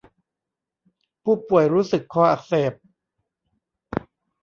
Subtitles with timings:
[1.23, 2.73] ผู้ป่วยรู้สึกคออักเสบ